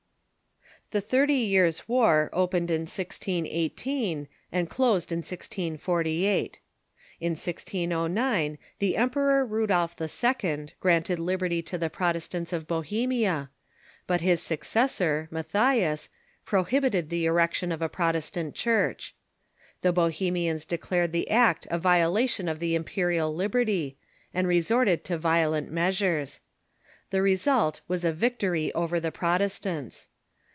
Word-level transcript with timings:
The 0.89 0.99
Thirty 0.99 1.35
Years' 1.35 1.87
War 1.87 2.29
opened 2.33 2.69
in 2.69 2.81
1618, 2.81 4.27
and 4.51 4.69
closed 4.69 5.09
in 5.13 5.19
1648. 5.19 6.59
In 7.21 7.31
1609 7.31 8.57
the 8.79 8.97
Emperor 8.97 9.45
Rudolf 9.45 9.95
II. 10.01 10.67
granted 10.81 11.17
liberty 11.17 11.61
to 11.61 11.77
the 11.77 11.89
Prot 11.89 12.17
estants 12.17 12.51
of 12.51 12.67
Bohemia, 12.67 13.49
but 14.05 14.19
his 14.19 14.41
successor, 14.41 15.29
Matthias, 15.31 16.09
pro 16.43 16.65
^oiwlr^ 16.65 16.67
hibited 16.81 17.07
the 17.07 17.23
erection 17.25 17.71
of 17.71 17.81
a 17.81 17.87
Protestant 17.87 18.53
church. 18.53 19.15
The 19.83 19.93
Bohemians 19.93 20.65
declared 20.65 21.13
the 21.13 21.29
act 21.31 21.65
a 21.71 21.79
violation 21.79 22.49
of 22.49 22.59
the 22.59 22.77
impe 22.77 23.07
rial 23.07 23.33
liberty, 23.33 23.95
and 24.33 24.45
resorted 24.45 25.05
to 25.05 25.17
violent 25.17 25.71
measures. 25.71 26.41
The 27.11 27.21
result 27.21 27.79
was 27.87 28.03
a 28.03 28.11
victory 28.11 28.73
over 28.73 28.99
the 28.99 29.13
Protestants. 29.13 30.09